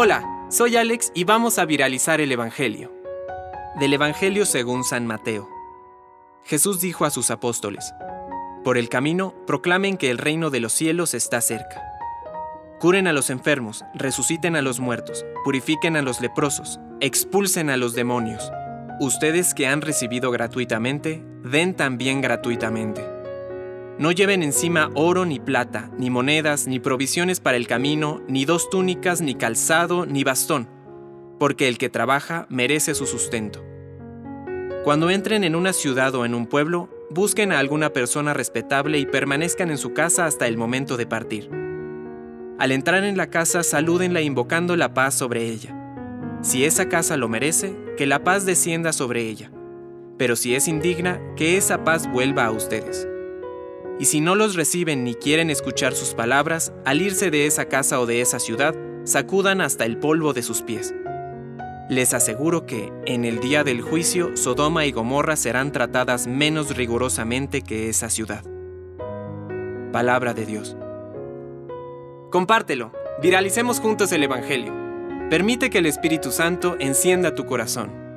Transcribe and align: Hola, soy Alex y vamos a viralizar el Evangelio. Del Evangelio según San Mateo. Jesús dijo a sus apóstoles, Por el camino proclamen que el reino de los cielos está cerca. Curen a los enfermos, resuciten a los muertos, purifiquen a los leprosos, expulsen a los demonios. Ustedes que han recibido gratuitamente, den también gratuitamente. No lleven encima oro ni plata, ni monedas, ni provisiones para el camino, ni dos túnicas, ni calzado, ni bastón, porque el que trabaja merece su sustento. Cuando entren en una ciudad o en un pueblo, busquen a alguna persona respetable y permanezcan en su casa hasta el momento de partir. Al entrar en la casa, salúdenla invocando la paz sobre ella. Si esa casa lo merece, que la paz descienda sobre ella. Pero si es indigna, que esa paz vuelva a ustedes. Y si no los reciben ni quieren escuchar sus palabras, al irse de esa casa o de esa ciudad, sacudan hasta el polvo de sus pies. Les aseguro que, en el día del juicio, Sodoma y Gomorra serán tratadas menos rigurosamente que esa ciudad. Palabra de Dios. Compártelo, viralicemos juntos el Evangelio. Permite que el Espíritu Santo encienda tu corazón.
Hola, 0.00 0.46
soy 0.48 0.76
Alex 0.76 1.10
y 1.14 1.24
vamos 1.24 1.58
a 1.58 1.64
viralizar 1.64 2.20
el 2.20 2.30
Evangelio. 2.30 2.92
Del 3.80 3.94
Evangelio 3.94 4.46
según 4.46 4.84
San 4.84 5.06
Mateo. 5.06 5.48
Jesús 6.44 6.80
dijo 6.80 7.04
a 7.04 7.10
sus 7.10 7.30
apóstoles, 7.30 7.92
Por 8.64 8.78
el 8.78 8.90
camino 8.90 9.34
proclamen 9.46 9.96
que 9.96 10.10
el 10.10 10.18
reino 10.18 10.50
de 10.50 10.60
los 10.60 10.72
cielos 10.72 11.14
está 11.14 11.40
cerca. 11.40 11.82
Curen 12.78 13.08
a 13.08 13.12
los 13.12 13.28
enfermos, 13.28 13.84
resuciten 13.94 14.56
a 14.56 14.62
los 14.62 14.78
muertos, 14.78 15.26
purifiquen 15.42 15.96
a 15.96 16.02
los 16.02 16.20
leprosos, 16.20 16.78
expulsen 17.00 17.68
a 17.68 17.76
los 17.76 17.94
demonios. 17.94 18.52
Ustedes 19.00 19.52
que 19.52 19.66
han 19.66 19.80
recibido 19.80 20.30
gratuitamente, 20.30 21.24
den 21.42 21.74
también 21.74 22.20
gratuitamente. 22.20 23.17
No 23.98 24.12
lleven 24.12 24.44
encima 24.44 24.92
oro 24.94 25.24
ni 25.24 25.40
plata, 25.40 25.90
ni 25.98 26.08
monedas, 26.08 26.68
ni 26.68 26.78
provisiones 26.78 27.40
para 27.40 27.56
el 27.56 27.66
camino, 27.66 28.22
ni 28.28 28.44
dos 28.44 28.70
túnicas, 28.70 29.20
ni 29.20 29.34
calzado, 29.34 30.06
ni 30.06 30.22
bastón, 30.22 30.68
porque 31.40 31.66
el 31.66 31.78
que 31.78 31.88
trabaja 31.88 32.46
merece 32.48 32.94
su 32.94 33.06
sustento. 33.06 33.64
Cuando 34.84 35.10
entren 35.10 35.42
en 35.42 35.56
una 35.56 35.72
ciudad 35.72 36.14
o 36.14 36.24
en 36.24 36.36
un 36.36 36.46
pueblo, 36.46 36.88
busquen 37.10 37.50
a 37.50 37.58
alguna 37.58 37.92
persona 37.92 38.34
respetable 38.34 39.00
y 39.00 39.06
permanezcan 39.06 39.68
en 39.68 39.78
su 39.78 39.92
casa 39.94 40.26
hasta 40.26 40.46
el 40.46 40.56
momento 40.56 40.96
de 40.96 41.06
partir. 41.06 41.50
Al 42.60 42.70
entrar 42.70 43.02
en 43.02 43.16
la 43.16 43.30
casa, 43.30 43.64
salúdenla 43.64 44.20
invocando 44.20 44.76
la 44.76 44.94
paz 44.94 45.14
sobre 45.14 45.46
ella. 45.46 45.74
Si 46.42 46.64
esa 46.64 46.88
casa 46.88 47.16
lo 47.16 47.28
merece, 47.28 47.76
que 47.96 48.06
la 48.06 48.22
paz 48.22 48.46
descienda 48.46 48.92
sobre 48.92 49.22
ella. 49.22 49.50
Pero 50.18 50.36
si 50.36 50.54
es 50.54 50.68
indigna, 50.68 51.20
que 51.34 51.56
esa 51.56 51.82
paz 51.82 52.08
vuelva 52.10 52.44
a 52.44 52.52
ustedes. 52.52 53.08
Y 54.00 54.04
si 54.04 54.20
no 54.20 54.34
los 54.34 54.54
reciben 54.54 55.02
ni 55.02 55.14
quieren 55.14 55.50
escuchar 55.50 55.94
sus 55.94 56.14
palabras, 56.14 56.72
al 56.84 57.02
irse 57.02 57.30
de 57.30 57.46
esa 57.46 57.64
casa 57.64 58.00
o 58.00 58.06
de 58.06 58.20
esa 58.20 58.38
ciudad, 58.38 58.74
sacudan 59.04 59.60
hasta 59.60 59.84
el 59.84 59.98
polvo 59.98 60.32
de 60.32 60.42
sus 60.42 60.62
pies. 60.62 60.94
Les 61.88 62.14
aseguro 62.14 62.66
que, 62.66 62.92
en 63.06 63.24
el 63.24 63.40
día 63.40 63.64
del 63.64 63.80
juicio, 63.80 64.36
Sodoma 64.36 64.84
y 64.84 64.92
Gomorra 64.92 65.36
serán 65.36 65.72
tratadas 65.72 66.26
menos 66.26 66.76
rigurosamente 66.76 67.62
que 67.62 67.88
esa 67.88 68.10
ciudad. 68.10 68.44
Palabra 69.90 70.34
de 70.34 70.44
Dios. 70.44 70.76
Compártelo, 72.30 72.92
viralicemos 73.22 73.80
juntos 73.80 74.12
el 74.12 74.22
Evangelio. 74.22 74.74
Permite 75.30 75.70
que 75.70 75.78
el 75.78 75.86
Espíritu 75.86 76.30
Santo 76.30 76.76
encienda 76.78 77.34
tu 77.34 77.46
corazón. 77.46 78.07